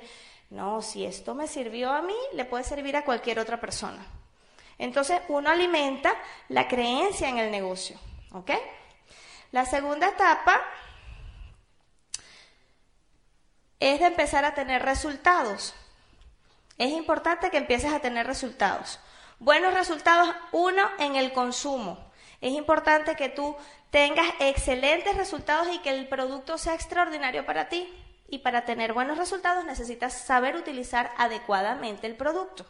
no, 0.51 0.83
si 0.83 1.05
esto 1.05 1.33
me 1.33 1.47
sirvió 1.47 1.91
a 1.91 2.03
mí, 2.03 2.15
le 2.33 2.45
puede 2.45 2.63
servir 2.63 2.95
a 2.95 3.03
cualquier 3.03 3.39
otra 3.39 3.59
persona. 3.59 4.05
Entonces 4.77 5.21
uno 5.27 5.49
alimenta 5.49 6.13
la 6.49 6.67
creencia 6.67 7.27
en 7.27 7.39
el 7.39 7.49
negocio. 7.49 7.99
¿Ok? 8.31 8.51
La 9.51 9.65
segunda 9.65 10.09
etapa 10.09 10.61
es 13.79 13.99
de 13.99 14.05
empezar 14.05 14.45
a 14.45 14.53
tener 14.53 14.83
resultados. 14.83 15.73
Es 16.77 16.91
importante 16.91 17.49
que 17.49 17.57
empieces 17.57 17.91
a 17.91 18.01
tener 18.01 18.27
resultados. 18.27 18.99
Buenos 19.39 19.73
resultados, 19.73 20.29
uno, 20.51 20.87
en 20.99 21.15
el 21.15 21.33
consumo. 21.33 22.11
Es 22.41 22.53
importante 22.53 23.15
que 23.15 23.29
tú 23.29 23.55
tengas 23.89 24.27
excelentes 24.39 25.15
resultados 25.15 25.67
y 25.73 25.79
que 25.79 25.89
el 25.89 26.07
producto 26.07 26.57
sea 26.57 26.73
extraordinario 26.73 27.45
para 27.45 27.69
ti. 27.69 27.91
Y 28.27 28.39
para 28.39 28.65
tener 28.65 28.93
buenos 28.93 29.17
resultados 29.17 29.65
necesitas 29.65 30.13
saber 30.13 30.55
utilizar 30.55 31.11
adecuadamente 31.17 32.07
el 32.07 32.15
producto. 32.15 32.65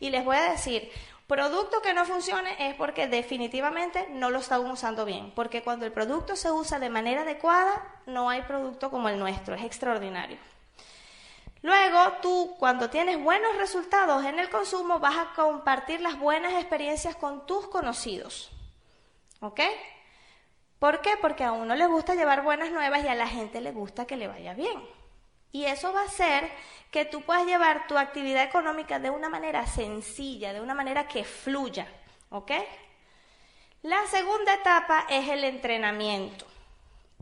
Y 0.00 0.10
les 0.10 0.24
voy 0.24 0.36
a 0.36 0.50
decir, 0.50 0.90
producto 1.26 1.82
que 1.82 1.92
no 1.92 2.04
funcione 2.04 2.70
es 2.70 2.74
porque 2.74 3.06
definitivamente 3.06 4.08
no 4.10 4.30
lo 4.30 4.38
están 4.38 4.64
usando 4.64 5.04
bien. 5.04 5.32
Porque 5.34 5.62
cuando 5.62 5.84
el 5.84 5.92
producto 5.92 6.36
se 6.36 6.50
usa 6.50 6.78
de 6.78 6.88
manera 6.88 7.22
adecuada, 7.22 7.84
no 8.06 8.30
hay 8.30 8.42
producto 8.42 8.90
como 8.90 9.08
el 9.08 9.18
nuestro, 9.18 9.54
es 9.54 9.62
extraordinario. 9.62 10.38
Luego 11.62 12.12
tú, 12.22 12.56
cuando 12.58 12.88
tienes 12.88 13.22
buenos 13.22 13.56
resultados 13.56 14.24
en 14.24 14.38
el 14.38 14.48
consumo, 14.48 15.00
vas 15.00 15.16
a 15.18 15.34
compartir 15.34 16.00
las 16.00 16.18
buenas 16.18 16.54
experiencias 16.54 17.16
con 17.16 17.46
tus 17.46 17.66
conocidos. 17.66 18.52
¿Ok? 19.40 19.60
¿Por 20.78 21.00
qué? 21.00 21.16
Porque 21.20 21.44
a 21.44 21.52
uno 21.52 21.74
le 21.74 21.86
gusta 21.86 22.14
llevar 22.14 22.42
buenas 22.42 22.70
nuevas 22.70 23.04
y 23.04 23.08
a 23.08 23.14
la 23.14 23.26
gente 23.26 23.60
le 23.60 23.72
gusta 23.72 24.06
que 24.06 24.16
le 24.16 24.28
vaya 24.28 24.54
bien. 24.54 24.80
Y 25.50 25.64
eso 25.64 25.92
va 25.92 26.02
a 26.02 26.06
hacer 26.06 26.50
que 26.90 27.04
tú 27.04 27.22
puedas 27.22 27.46
llevar 27.46 27.86
tu 27.86 27.96
actividad 27.98 28.44
económica 28.44 28.98
de 28.98 29.10
una 29.10 29.28
manera 29.28 29.66
sencilla, 29.66 30.52
de 30.52 30.60
una 30.60 30.74
manera 30.74 31.08
que 31.08 31.24
fluya. 31.24 31.86
¿Ok? 32.30 32.52
La 33.82 34.06
segunda 34.06 34.54
etapa 34.54 35.06
es 35.08 35.28
el 35.28 35.44
entrenamiento. 35.44 36.46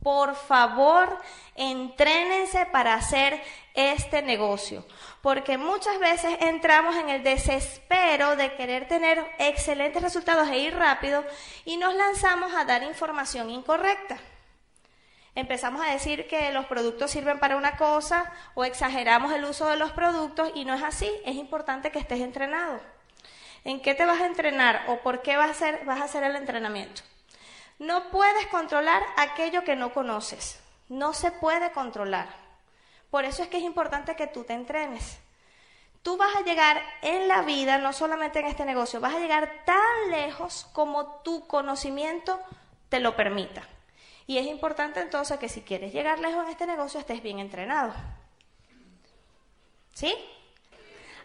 Por 0.06 0.36
favor, 0.36 1.18
entrénense 1.56 2.64
para 2.66 2.94
hacer 2.94 3.42
este 3.74 4.22
negocio, 4.22 4.86
porque 5.20 5.58
muchas 5.58 5.98
veces 5.98 6.38
entramos 6.42 6.94
en 6.94 7.08
el 7.08 7.24
desespero 7.24 8.36
de 8.36 8.54
querer 8.54 8.86
tener 8.86 9.28
excelentes 9.40 10.00
resultados 10.00 10.46
e 10.48 10.60
ir 10.60 10.76
rápido 10.76 11.24
y 11.64 11.76
nos 11.76 11.92
lanzamos 11.92 12.54
a 12.54 12.64
dar 12.64 12.84
información 12.84 13.50
incorrecta. 13.50 14.16
Empezamos 15.34 15.84
a 15.84 15.90
decir 15.90 16.28
que 16.28 16.52
los 16.52 16.66
productos 16.66 17.10
sirven 17.10 17.40
para 17.40 17.56
una 17.56 17.76
cosa 17.76 18.32
o 18.54 18.64
exageramos 18.64 19.32
el 19.32 19.44
uso 19.44 19.66
de 19.68 19.76
los 19.76 19.90
productos 19.90 20.52
y 20.54 20.64
no 20.64 20.74
es 20.74 20.84
así. 20.84 21.10
Es 21.24 21.34
importante 21.34 21.90
que 21.90 21.98
estés 21.98 22.20
entrenado. 22.20 22.78
¿En 23.64 23.82
qué 23.82 23.96
te 23.96 24.06
vas 24.06 24.20
a 24.20 24.26
entrenar 24.26 24.84
o 24.86 24.98
por 24.98 25.22
qué 25.22 25.36
vas 25.36 25.48
a 25.48 25.50
hacer, 25.50 25.84
vas 25.84 26.00
a 26.00 26.04
hacer 26.04 26.22
el 26.22 26.36
entrenamiento? 26.36 27.02
No 27.78 28.10
puedes 28.10 28.46
controlar 28.46 29.02
aquello 29.16 29.64
que 29.64 29.76
no 29.76 29.92
conoces. 29.92 30.60
No 30.88 31.12
se 31.12 31.30
puede 31.30 31.72
controlar. 31.72 32.28
Por 33.10 33.24
eso 33.24 33.42
es 33.42 33.48
que 33.48 33.58
es 33.58 33.62
importante 33.62 34.16
que 34.16 34.26
tú 34.26 34.44
te 34.44 34.54
entrenes. 34.54 35.18
Tú 36.02 36.16
vas 36.16 36.36
a 36.36 36.42
llegar 36.42 36.80
en 37.02 37.26
la 37.26 37.42
vida, 37.42 37.78
no 37.78 37.92
solamente 37.92 38.38
en 38.38 38.46
este 38.46 38.64
negocio, 38.64 39.00
vas 39.00 39.14
a 39.14 39.18
llegar 39.18 39.64
tan 39.64 40.10
lejos 40.10 40.68
como 40.72 41.20
tu 41.22 41.46
conocimiento 41.48 42.40
te 42.88 43.00
lo 43.00 43.16
permita. 43.16 43.62
Y 44.26 44.38
es 44.38 44.46
importante 44.46 45.00
entonces 45.00 45.38
que 45.38 45.48
si 45.48 45.62
quieres 45.62 45.92
llegar 45.92 46.18
lejos 46.18 46.44
en 46.44 46.50
este 46.50 46.66
negocio 46.66 47.00
estés 47.00 47.22
bien 47.22 47.38
entrenado. 47.38 47.92
¿Sí? 49.94 50.14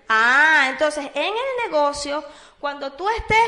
Ah, 0.07 0.67
entonces 0.69 1.09
en 1.13 1.33
el 1.33 1.69
negocio, 1.69 2.23
cuando 2.59 2.93
tú 2.93 3.07
estés 3.09 3.47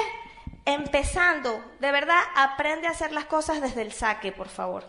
empezando, 0.65 1.63
de 1.79 1.91
verdad, 1.91 2.22
aprende 2.36 2.88
a 2.88 2.91
hacer 2.91 3.12
las 3.12 3.25
cosas 3.25 3.62
desde 3.62 3.82
el 3.82 3.91
saque, 3.91 4.32
por 4.32 4.50
favor. 4.50 4.86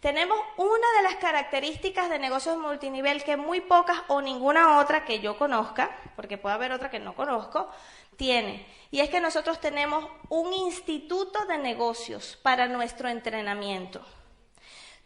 Tenemos 0.00 0.38
una 0.56 0.92
de 0.96 1.02
las 1.02 1.16
características 1.16 2.08
de 2.08 2.20
negocios 2.20 2.56
multinivel 2.56 3.24
que 3.24 3.36
muy 3.36 3.60
pocas 3.60 3.98
o 4.06 4.22
ninguna 4.22 4.78
otra 4.78 5.04
que 5.04 5.18
yo 5.18 5.36
conozca, 5.36 5.90
porque 6.14 6.38
puede 6.38 6.54
haber 6.54 6.70
otra 6.70 6.88
que 6.88 7.00
no 7.00 7.16
conozco, 7.16 7.68
tiene. 8.16 8.64
Y 8.92 9.00
es 9.00 9.10
que 9.10 9.20
nosotros 9.20 9.60
tenemos 9.60 10.06
un 10.28 10.52
instituto 10.52 11.44
de 11.46 11.58
negocios 11.58 12.38
para 12.42 12.68
nuestro 12.68 13.08
entrenamiento. 13.08 14.00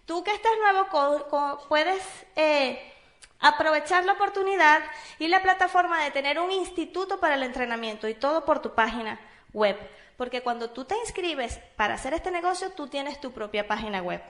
Tú 0.04 0.22
que 0.22 0.34
estás 0.34 0.52
nuevo 0.60 1.58
puedes 1.68 2.02
eh, 2.36 2.92
aprovechar 3.40 4.04
la 4.04 4.12
oportunidad 4.12 4.82
y 5.18 5.28
la 5.28 5.42
plataforma 5.42 6.04
de 6.04 6.10
tener 6.10 6.38
un 6.38 6.50
instituto 6.50 7.18
para 7.18 7.36
el 7.36 7.44
entrenamiento 7.44 8.08
y 8.08 8.14
todo 8.14 8.44
por 8.44 8.60
tu 8.60 8.74
página 8.74 9.18
web. 9.52 9.78
Porque 10.16 10.42
cuando 10.42 10.70
tú 10.70 10.84
te 10.84 10.96
inscribes 10.98 11.58
para 11.76 11.94
hacer 11.94 12.14
este 12.14 12.30
negocio, 12.30 12.70
tú 12.70 12.88
tienes 12.88 13.20
tu 13.20 13.32
propia 13.32 13.66
página 13.66 14.02
web. 14.02 14.22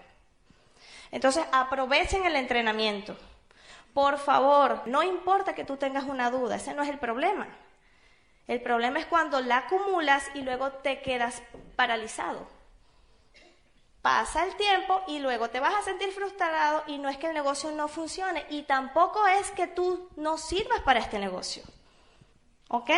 Entonces, 1.10 1.44
aprovechen 1.52 2.24
el 2.24 2.36
entrenamiento. 2.36 3.16
Por 3.92 4.18
favor, 4.18 4.82
no 4.86 5.02
importa 5.02 5.54
que 5.54 5.64
tú 5.64 5.76
tengas 5.76 6.04
una 6.04 6.30
duda, 6.30 6.56
ese 6.56 6.72
no 6.72 6.82
es 6.82 6.88
el 6.88 6.98
problema. 6.98 7.46
El 8.48 8.60
problema 8.62 8.98
es 8.98 9.06
cuando 9.06 9.40
la 9.40 9.58
acumulas 9.58 10.30
y 10.34 10.40
luego 10.40 10.72
te 10.72 11.00
quedas 11.00 11.42
paralizado. 11.76 12.46
Pasa 14.00 14.44
el 14.44 14.56
tiempo 14.56 15.00
y 15.06 15.20
luego 15.20 15.48
te 15.50 15.60
vas 15.60 15.74
a 15.74 15.82
sentir 15.82 16.10
frustrado 16.10 16.82
y 16.88 16.98
no 16.98 17.08
es 17.08 17.18
que 17.18 17.28
el 17.28 17.34
negocio 17.34 17.70
no 17.70 17.86
funcione 17.86 18.44
y 18.50 18.62
tampoco 18.62 19.26
es 19.28 19.50
que 19.52 19.68
tú 19.68 20.08
no 20.16 20.38
sirvas 20.38 20.80
para 20.80 20.98
este 20.98 21.20
negocio. 21.20 21.62
¿Ok? 22.68 22.90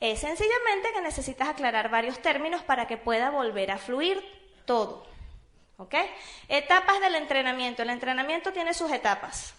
Es 0.00 0.20
sencillamente 0.20 0.92
que 0.94 1.02
necesitas 1.02 1.48
aclarar 1.48 1.90
varios 1.90 2.20
términos 2.20 2.62
para 2.62 2.86
que 2.86 2.96
pueda 2.96 3.30
volver 3.30 3.70
a 3.70 3.78
fluir 3.78 4.24
todo. 4.64 5.06
¿Ok? 5.76 5.94
Etapas 6.48 7.00
del 7.00 7.14
entrenamiento. 7.14 7.82
El 7.82 7.90
entrenamiento 7.90 8.52
tiene 8.52 8.72
sus 8.72 8.90
etapas. 8.90 9.54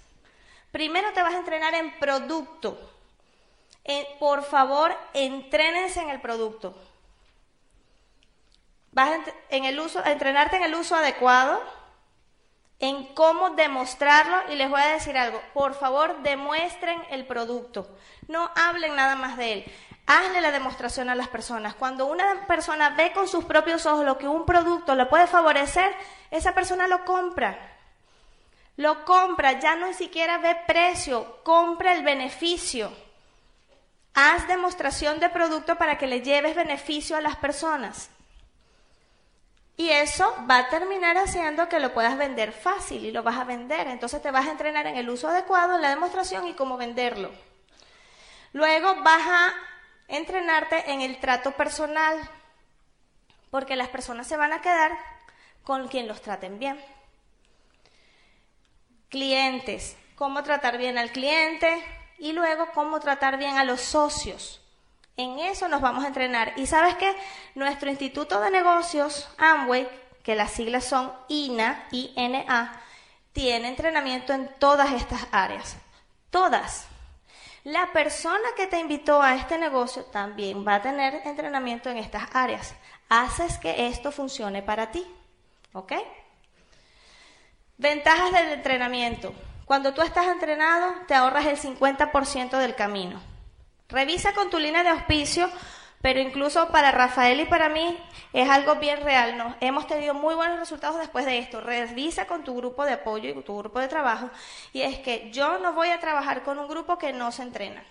Primero 0.72 1.14
te 1.14 1.22
vas 1.22 1.34
a 1.34 1.40
entrenar 1.40 1.76
en 1.76 1.98
producto. 2.00 2.80
Eh, 3.84 4.08
por 4.20 4.44
favor, 4.44 4.96
entrénense 5.14 6.02
en 6.02 6.10
el 6.10 6.22
producto. 6.22 6.76
Vas 8.92 9.10
a, 9.10 9.24
en 9.50 9.66
el 9.66 9.80
uso, 9.80 10.00
a 10.04 10.12
entrenarte 10.12 10.58
en 10.58 10.64
el 10.64 10.76
uso 10.76 10.96
adecuado, 10.96 11.62
en 12.80 13.14
cómo 13.14 13.52
demostrarlo 13.52 14.52
y 14.52 14.56
les 14.56 14.70
voy 14.70 14.82
a 14.82 14.94
decir 14.94 15.18
algo. 15.18 15.42
Por 15.54 15.76
favor, 15.76 16.22
demuestren 16.24 17.02
el 17.10 17.26
producto. 17.26 17.88
No 18.28 18.52
hablen 18.56 18.96
nada 18.96 19.16
más 19.16 19.38
de 19.38 19.54
él. 19.54 19.66
Hazle 20.14 20.42
la 20.42 20.52
demostración 20.52 21.10
a 21.10 21.16
las 21.16 21.30
personas. 21.30 21.74
Cuando 21.74 22.06
una 22.06 22.46
persona 22.46 22.90
ve 22.90 23.14
con 23.14 23.30
sus 23.30 23.46
propios 23.46 23.86
ojos 23.86 24.04
lo 24.04 24.18
que 24.18 24.28
un 24.28 24.46
producto 24.46 24.94
le 24.94 25.06
puede 25.06 25.26
favorecer, 25.26 25.90
esa 26.32 26.54
persona 26.54 26.86
lo 26.86 27.06
compra. 27.06 27.58
Lo 28.76 29.06
compra, 29.06 29.58
ya 29.62 29.78
no 29.78 29.94
siquiera 29.94 30.38
ve 30.40 30.58
precio, 30.68 31.42
compra 31.44 31.94
el 31.94 32.04
beneficio. 32.04 32.92
Haz 34.14 34.50
demostración 34.50 35.22
de 35.22 35.30
producto 35.30 35.78
para 35.78 35.98
que 35.98 36.08
le 36.08 36.22
lleves 36.22 36.58
beneficio 36.58 37.16
a 37.16 37.22
las 37.22 37.38
personas. 37.38 38.10
Y 39.78 39.92
eso 39.92 40.36
va 40.50 40.58
a 40.58 40.68
terminar 40.68 41.18
haciendo 41.18 41.70
que 41.70 41.80
lo 41.80 41.94
puedas 41.94 42.18
vender 42.18 42.52
fácil 42.52 43.06
y 43.06 43.12
lo 43.12 43.24
vas 43.24 43.38
a 43.38 43.46
vender. 43.46 43.88
Entonces 43.88 44.22
te 44.22 44.30
vas 44.30 44.46
a 44.46 44.52
entrenar 44.52 44.88
en 44.88 44.98
el 44.98 45.10
uso 45.10 45.30
adecuado, 45.30 45.76
en 45.76 45.82
la 45.82 45.90
demostración 45.90 46.48
y 46.48 46.54
cómo 46.54 46.76
venderlo. 46.76 47.32
Luego 48.52 49.02
vas 49.04 49.26
a 49.26 49.54
entrenarte 50.12 50.92
en 50.92 51.02
el 51.02 51.20
trato 51.20 51.52
personal, 51.52 52.18
porque 53.50 53.76
las 53.76 53.90
personas 53.90 54.28
se 54.28 54.38
van 54.38 54.54
a 54.54 54.62
quedar 54.62 54.92
con 55.64 55.88
quien 55.88 56.08
los 56.08 56.22
traten 56.22 56.60
bien. 56.60 56.80
Clientes, 59.10 59.98
cómo 60.16 60.44
tratar 60.44 60.78
bien 60.78 60.98
al 60.98 61.12
cliente 61.12 61.84
y 62.20 62.34
luego 62.34 62.68
cómo 62.74 63.00
tratar 63.00 63.38
bien 63.38 63.58
a 63.58 63.64
los 63.64 63.82
socios. 63.82 64.62
En 65.18 65.40
eso 65.40 65.68
nos 65.68 65.82
vamos 65.82 66.04
a 66.04 66.08
entrenar. 66.08 66.54
Y 66.56 66.68
sabes 66.68 66.96
que 66.96 67.16
nuestro 67.56 67.90
Instituto 67.90 68.40
de 68.40 68.52
Negocios, 68.52 69.30
Amway, 69.38 69.88
que 70.24 70.36
las 70.36 70.52
siglas 70.52 70.86
son 70.86 71.12
INA, 71.28 71.88
INA, 71.92 72.82
tiene 73.34 73.68
entrenamiento 73.68 74.34
en 74.34 74.48
todas 74.60 74.92
estas 74.94 75.28
áreas. 75.32 75.76
Todas. 76.30 76.91
La 77.64 77.92
persona 77.94 78.50
que 78.58 78.66
te 78.68 78.80
invitó 78.80 79.22
a 79.22 79.36
este 79.36 79.58
negocio 79.58 80.06
también 80.06 80.66
va 80.68 80.76
a 80.76 80.82
tener 80.82 81.22
entrenamiento 81.26 81.90
en 81.90 81.98
estas 81.98 82.24
áreas. 82.34 82.74
Haces 83.08 83.60
que 83.60 83.88
esto 83.88 84.12
funcione 84.12 84.64
para 84.64 84.92
ti. 84.92 85.06
¿Ok? 85.74 85.94
Ventajas 87.78 88.32
del 88.32 88.54
entrenamiento. 88.54 89.34
Cuando 89.66 89.94
tú 89.94 90.02
estás 90.02 90.28
entrenado, 90.28 90.94
te 91.08 91.14
ahorras 91.14 91.46
el 91.46 91.58
50% 91.58 92.58
del 92.58 92.76
camino. 92.76 93.22
Revisa 93.90 94.34
con 94.34 94.50
tu 94.50 94.58
línea 94.58 94.84
de 94.84 94.90
auspicio, 94.90 95.50
pero 96.02 96.20
incluso 96.20 96.70
para 96.70 96.92
Rafael 96.92 97.40
y 97.42 97.46
para 97.46 97.70
mí 97.70 97.98
es 98.34 98.50
algo 98.50 98.76
bien 98.76 99.02
real. 99.02 99.38
¿no? 99.38 99.56
Hemos 99.60 99.88
tenido 99.88 100.14
muy 100.14 100.34
buenos 100.34 100.60
resultados 100.60 101.00
después 101.00 101.26
de 101.26 101.38
esto. 101.38 101.62
Revisa 101.62 102.26
con 102.26 102.44
tu 102.44 102.56
grupo 102.56 102.86
de 102.86 102.94
apoyo 102.94 103.30
y 103.30 103.44
tu 103.44 103.58
grupo 103.58 103.80
de 103.80 103.88
trabajo. 103.88 104.30
Y 104.74 104.82
es 104.82 104.98
que 105.00 105.30
yo 105.32 105.60
no 105.60 105.74
voy 105.74 105.90
a 105.90 106.00
trabajar 106.00 106.44
con 106.44 106.58
un 106.58 106.68
grupo 106.68 106.98
que 106.98 107.14
no 107.14 107.32
se 107.32 107.44
entrena. 107.44 107.84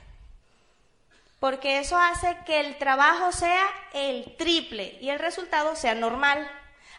Porque 1.39 1.79
eso 1.79 1.97
hace 1.97 2.37
que 2.45 2.61
el 2.61 2.77
trabajo 2.77 3.33
sea 3.33 3.65
el 3.93 4.37
triple 4.37 4.99
y 5.01 5.09
el 5.09 5.19
resultado 5.19 5.77
sea 5.77 5.95
normal. 5.95 6.51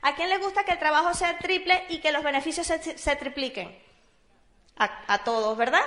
¿A 0.02 0.16
quién 0.16 0.30
le 0.30 0.38
gusta 0.40 0.64
que 0.64 0.72
el 0.72 0.80
trabajo 0.80 1.14
sea 1.14 1.38
triple 1.38 1.86
y 1.90 2.00
que 2.00 2.12
los 2.12 2.24
beneficios 2.24 2.66
se, 2.66 3.16
tripliquen? 3.18 3.80
a 4.78 5.24
todos, 5.24 5.56
¿verdad? 5.56 5.84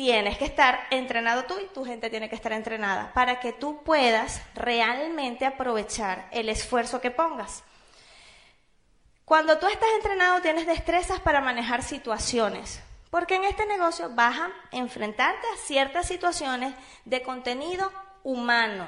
Tienes 0.00 0.38
que 0.38 0.46
estar 0.46 0.86
entrenado 0.90 1.44
tú 1.44 1.58
y 1.58 1.66
tu 1.74 1.84
gente 1.84 2.08
tiene 2.08 2.30
que 2.30 2.34
estar 2.34 2.54
entrenada 2.54 3.12
para 3.12 3.38
que 3.38 3.52
tú 3.52 3.82
puedas 3.82 4.40
realmente 4.54 5.44
aprovechar 5.44 6.26
el 6.30 6.48
esfuerzo 6.48 7.02
que 7.02 7.10
pongas. 7.10 7.62
Cuando 9.26 9.58
tú 9.58 9.66
estás 9.66 9.90
entrenado 9.96 10.40
tienes 10.40 10.66
destrezas 10.66 11.20
para 11.20 11.42
manejar 11.42 11.82
situaciones, 11.82 12.80
porque 13.10 13.34
en 13.34 13.44
este 13.44 13.66
negocio 13.66 14.08
vas 14.14 14.38
a 14.38 14.50
enfrentarte 14.70 15.46
a 15.46 15.66
ciertas 15.66 16.08
situaciones 16.08 16.74
de 17.04 17.20
contenido 17.20 17.92
humano. 18.22 18.86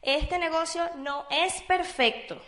Este 0.00 0.38
negocio 0.38 0.88
no 0.96 1.26
es 1.28 1.60
perfecto. 1.64 2.40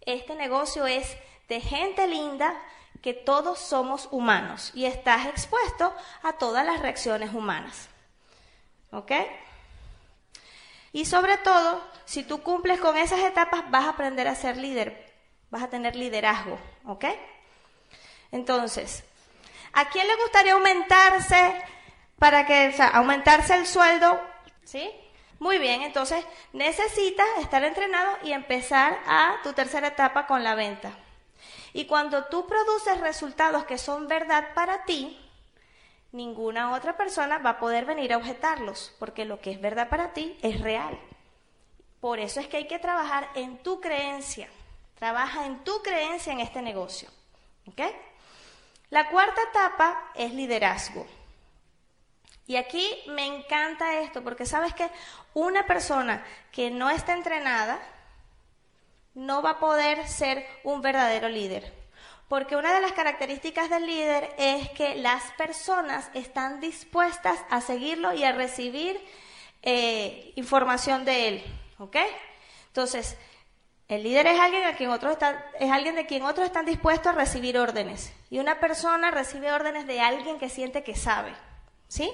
Este 0.00 0.34
negocio 0.34 0.86
es 0.86 1.14
de 1.46 1.60
gente 1.60 2.06
linda 2.06 2.58
que 3.02 3.12
todos 3.12 3.58
somos 3.58 4.08
humanos 4.12 4.70
y 4.74 4.86
estás 4.86 5.26
expuesto 5.26 5.94
a 6.22 6.34
todas 6.34 6.64
las 6.64 6.80
reacciones 6.80 7.34
humanas. 7.34 7.88
¿Ok? 8.92 9.12
Y 10.92 11.06
sobre 11.06 11.36
todo, 11.38 11.82
si 12.04 12.22
tú 12.22 12.42
cumples 12.42 12.78
con 12.80 12.96
esas 12.96 13.20
etapas, 13.20 13.68
vas 13.70 13.86
a 13.86 13.90
aprender 13.90 14.28
a 14.28 14.34
ser 14.34 14.56
líder, 14.56 15.12
vas 15.50 15.62
a 15.62 15.68
tener 15.68 15.96
liderazgo. 15.96 16.58
¿Ok? 16.84 17.06
Entonces, 18.30 19.02
¿a 19.72 19.88
quién 19.88 20.06
le 20.06 20.16
gustaría 20.16 20.52
aumentarse 20.52 21.60
para 22.18 22.46
que, 22.46 22.68
o 22.68 22.72
sea, 22.72 22.88
aumentarse 22.88 23.56
el 23.56 23.66
sueldo? 23.66 24.20
¿Sí? 24.64 24.90
Muy 25.40 25.58
bien, 25.58 25.82
entonces 25.82 26.24
necesitas 26.52 27.26
estar 27.40 27.64
entrenado 27.64 28.16
y 28.22 28.32
empezar 28.32 28.96
a 29.08 29.40
tu 29.42 29.52
tercera 29.54 29.88
etapa 29.88 30.28
con 30.28 30.44
la 30.44 30.54
venta. 30.54 30.92
Y 31.72 31.86
cuando 31.86 32.24
tú 32.24 32.46
produces 32.46 33.00
resultados 33.00 33.64
que 33.64 33.78
son 33.78 34.08
verdad 34.08 34.54
para 34.54 34.84
ti, 34.84 35.18
ninguna 36.12 36.72
otra 36.72 36.96
persona 36.96 37.38
va 37.38 37.50
a 37.50 37.58
poder 37.58 37.86
venir 37.86 38.12
a 38.12 38.18
objetarlos, 38.18 38.94
porque 38.98 39.24
lo 39.24 39.40
que 39.40 39.52
es 39.52 39.60
verdad 39.60 39.88
para 39.88 40.12
ti 40.12 40.36
es 40.42 40.60
real. 40.60 40.98
Por 42.00 42.18
eso 42.18 42.40
es 42.40 42.48
que 42.48 42.58
hay 42.58 42.66
que 42.66 42.78
trabajar 42.78 43.30
en 43.34 43.58
tu 43.62 43.80
creencia. 43.80 44.48
Trabaja 44.98 45.46
en 45.46 45.64
tu 45.64 45.82
creencia 45.82 46.32
en 46.32 46.40
este 46.40 46.60
negocio. 46.62 47.08
La 48.90 49.08
cuarta 49.08 49.40
etapa 49.50 50.10
es 50.14 50.34
liderazgo. 50.34 51.06
Y 52.46 52.56
aquí 52.56 52.86
me 53.06 53.24
encanta 53.24 54.00
esto, 54.00 54.22
porque 54.22 54.44
sabes 54.44 54.74
que 54.74 54.90
una 55.32 55.66
persona 55.66 56.24
que 56.50 56.70
no 56.70 56.90
está 56.90 57.14
entrenada, 57.14 57.80
no 59.14 59.42
va 59.42 59.50
a 59.50 59.58
poder 59.58 60.08
ser 60.08 60.46
un 60.64 60.80
verdadero 60.80 61.28
líder. 61.28 61.72
Porque 62.28 62.56
una 62.56 62.72
de 62.72 62.80
las 62.80 62.92
características 62.92 63.68
del 63.68 63.86
líder 63.86 64.34
es 64.38 64.70
que 64.70 64.94
las 64.94 65.22
personas 65.32 66.10
están 66.14 66.60
dispuestas 66.60 67.38
a 67.50 67.60
seguirlo 67.60 68.14
y 68.14 68.24
a 68.24 68.32
recibir 68.32 68.98
eh, 69.62 70.32
información 70.36 71.04
de 71.04 71.28
él. 71.28 71.44
¿Ok? 71.78 71.96
Entonces, 72.68 73.18
el 73.88 74.02
líder 74.02 74.26
es 74.28 74.40
alguien, 74.40 74.64
a 74.64 74.74
quien 74.74 74.88
otros 74.88 75.18
es 75.60 75.70
alguien 75.70 75.94
de 75.94 76.06
quien 76.06 76.22
otros 76.22 76.46
están 76.46 76.64
dispuestos 76.64 77.08
a 77.08 77.16
recibir 77.16 77.58
órdenes. 77.58 78.14
Y 78.30 78.38
una 78.38 78.60
persona 78.60 79.10
recibe 79.10 79.52
órdenes 79.52 79.86
de 79.86 80.00
alguien 80.00 80.38
que 80.38 80.48
siente 80.48 80.82
que 80.82 80.94
sabe. 80.94 81.34
¿Sí? 81.88 82.10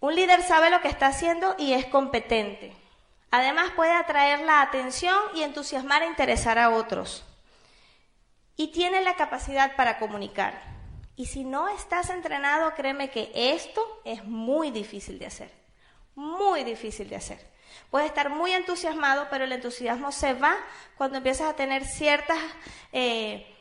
Un 0.00 0.16
líder 0.16 0.42
sabe 0.42 0.70
lo 0.70 0.80
que 0.80 0.88
está 0.88 1.06
haciendo 1.06 1.54
y 1.56 1.74
es 1.74 1.86
competente. 1.86 2.72
Además 3.34 3.72
puede 3.74 3.92
atraer 3.92 4.42
la 4.42 4.62
atención 4.62 5.18
y 5.34 5.42
entusiasmar 5.42 6.04
e 6.04 6.06
interesar 6.06 6.56
a 6.56 6.70
otros. 6.70 7.24
Y 8.54 8.68
tiene 8.68 9.02
la 9.02 9.16
capacidad 9.16 9.74
para 9.74 9.98
comunicar. 9.98 10.62
Y 11.16 11.26
si 11.26 11.42
no 11.42 11.66
estás 11.66 12.10
entrenado, 12.10 12.72
créeme 12.76 13.10
que 13.10 13.32
esto 13.34 13.84
es 14.04 14.24
muy 14.24 14.70
difícil 14.70 15.18
de 15.18 15.26
hacer. 15.26 15.50
Muy 16.14 16.62
difícil 16.62 17.08
de 17.08 17.16
hacer. 17.16 17.44
Puedes 17.90 18.06
estar 18.06 18.30
muy 18.30 18.52
entusiasmado, 18.52 19.26
pero 19.28 19.46
el 19.46 19.52
entusiasmo 19.52 20.12
se 20.12 20.34
va 20.34 20.54
cuando 20.96 21.16
empiezas 21.16 21.50
a 21.50 21.56
tener 21.56 21.82
eh, 22.92 23.52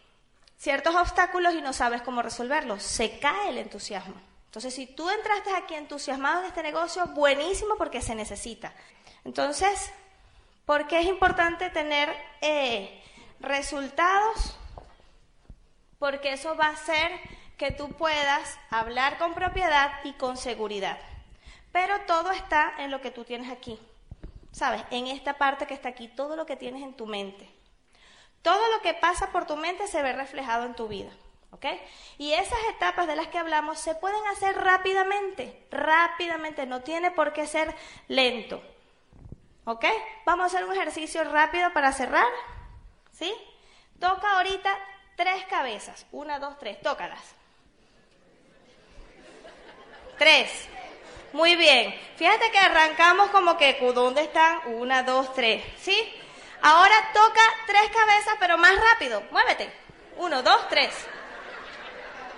ciertos 0.56 0.94
obstáculos 0.94 1.56
y 1.56 1.62
no 1.62 1.74
sabes 1.74 2.04
cómo 2.04 2.22
resolverlos. 2.22 2.84
Se 2.84 3.18
cae 3.18 3.50
el 3.50 3.58
entusiasmo. 3.58 4.22
Entonces, 4.46 4.76
si 4.76 4.86
tú 4.86 5.10
entraste 5.10 5.52
aquí 5.56 5.74
entusiasmado 5.74 6.42
en 6.42 6.46
este 6.50 6.62
negocio, 6.62 7.08
buenísimo 7.08 7.76
porque 7.76 8.04
se 8.04 8.14
necesita. 8.14 8.72
Entonces, 9.26 9.92
¿por 10.66 10.88
qué 10.88 11.00
es 11.00 11.06
importante 11.06 11.70
tener 11.70 12.14
eh, 12.42 13.02
resultados? 13.40 14.58
Porque 16.00 16.34
eso 16.34 16.56
va 16.56 16.68
a 16.68 16.72
hacer 16.72 17.12
que 17.58 17.72
tú 17.72 17.90
puedas 17.90 18.60
hablar 18.70 19.18
con 19.18 19.34
propiedad 19.34 19.92
y 20.04 20.14
con 20.14 20.38
seguridad. 20.38 20.98
Pero 21.72 22.02
todo 22.02 22.32
está 22.32 22.74
en 22.80 22.92
lo 22.92 23.02
que 23.02 23.12
tú 23.12 23.24
tienes 23.24 23.52
aquí. 23.52 23.80
¿Sabes? 24.52 24.84
En 24.92 25.08
esta 25.08 25.38
parte 25.38 25.66
que 25.66 25.74
está 25.74 25.90
aquí, 25.90 26.08
todo 26.08 26.36
lo 26.36 26.46
que 26.46 26.56
tienes 26.56 26.84
en 26.84 26.94
tu 26.94 27.08
mente. 27.08 27.50
Todo 28.44 28.62
lo 28.72 28.82
que 28.82 28.94
pasa 28.94 29.32
por 29.32 29.48
tu 29.48 29.56
mente 29.56 29.88
se 29.88 30.04
ve 30.04 30.14
reflejado 30.14 30.66
en 30.66 30.76
tu 30.76 30.88
vida. 30.88 31.12
¿Ok? 31.52 31.66
Y 32.18 32.34
esas 32.34 32.60
etapas 32.76 33.08
de 33.08 33.16
las 33.16 33.28
que 33.28 33.38
hablamos 33.38 33.80
se 33.80 33.96
pueden 33.96 34.26
hacer 34.28 34.56
rápidamente, 34.56 35.68
rápidamente, 35.72 36.66
no 36.66 36.82
tiene 36.82 37.12
por 37.12 37.32
qué 37.32 37.48
ser 37.48 37.74
lento. 38.08 38.62
¿Ok? 39.66 39.86
Vamos 40.26 40.44
a 40.44 40.48
hacer 40.48 40.66
un 40.66 40.74
ejercicio 40.74 41.24
rápido 41.24 41.72
para 41.74 41.92
cerrar. 41.94 42.28
¿Sí? 43.12 43.34
Toca 44.00 44.38
ahorita 44.38 44.78
tres 45.16 45.46
cabezas. 45.46 46.06
Una, 46.12 46.40
dos, 46.40 46.58
tres. 46.60 46.82
Tócalas. 46.82 47.24
Tres. 50.18 50.68
Muy 51.32 51.56
bien. 51.56 51.94
Fíjate 52.18 52.52
que 52.52 52.60
arrancamos 52.60 53.30
como 53.30 53.58
que, 53.58 53.78
¿dónde 53.94 54.24
están? 54.24 54.60
Una, 54.76 55.04
dos, 55.04 55.34
tres. 55.34 55.64
¿Sí? 55.80 56.14
Ahora 56.62 56.96
toca 57.14 57.42
tres 57.66 57.90
cabezas, 57.90 58.36
pero 58.40 58.58
más 58.58 58.74
rápido. 58.92 59.24
Muévete. 59.32 59.72
Uno, 60.18 60.44
dos, 60.44 60.70
tres. 60.70 60.94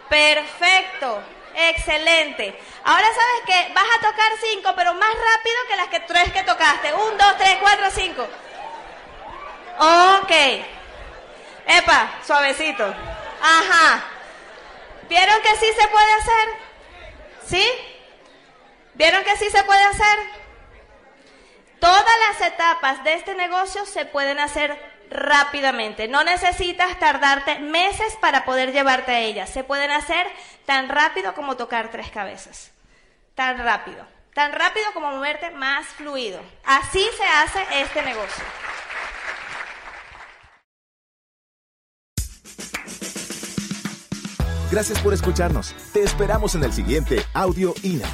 Perfecto. 0.09 1.21
Excelente. 1.55 2.59
Ahora 2.83 3.07
sabes 3.07 3.45
que 3.45 3.73
vas 3.73 3.85
a 3.97 4.01
tocar 4.01 4.31
cinco, 4.41 4.73
pero 4.75 4.93
más 4.93 5.09
rápido 5.09 5.55
que 5.69 5.75
las 5.77 5.87
que 5.87 5.99
tres 6.01 6.31
que 6.33 6.43
tocaste. 6.43 6.93
Un, 6.93 7.17
dos, 7.17 7.37
tres, 7.37 7.57
cuatro, 7.61 7.85
cinco. 7.91 8.27
Ok. 9.77 10.31
Epa, 11.67 12.19
suavecito. 12.25 12.83
Ajá. 13.41 14.03
¿Vieron 15.07 15.41
que 15.41 15.55
sí 15.55 15.67
se 15.79 15.87
puede 15.87 16.11
hacer? 16.13 16.49
¿Sí? 17.47 17.71
¿Vieron 18.95 19.23
que 19.23 19.37
sí 19.37 19.49
se 19.49 19.63
puede 19.63 19.83
hacer? 19.83 20.19
Todas 21.79 22.19
las 22.27 22.47
etapas 22.47 23.03
de 23.03 23.13
este 23.13 23.35
negocio 23.35 23.85
se 23.85 24.05
pueden 24.05 24.39
hacer 24.39 24.94
rápidamente. 25.09 26.07
No 26.07 26.23
necesitas 26.23 26.97
tardarte 26.99 27.59
meses 27.59 28.17
para 28.21 28.45
poder 28.45 28.71
llevarte 28.71 29.11
a 29.11 29.19
ellas. 29.19 29.49
Se 29.49 29.63
pueden 29.63 29.91
hacer 29.91 30.25
tan 30.65 30.89
rápido 30.89 31.33
como 31.33 31.57
tocar 31.57 31.91
tres 31.91 32.09
cabezas. 32.09 32.71
Tan 33.35 33.57
rápido. 33.57 34.05
Tan 34.33 34.51
rápido 34.51 34.85
como 34.93 35.11
moverte 35.11 35.51
más 35.51 35.85
fluido. 35.87 36.41
Así 36.65 37.05
se 37.17 37.23
hace 37.23 37.81
este 37.81 38.01
negocio. 38.01 38.43
Gracias 44.71 44.99
por 44.99 45.13
escucharnos. 45.13 45.73
Te 45.93 46.03
esperamos 46.03 46.55
en 46.55 46.63
el 46.63 46.73
siguiente 46.73 47.25
Audio 47.33 47.73
INA. 47.83 48.09